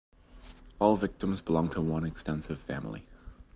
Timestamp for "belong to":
1.43-1.81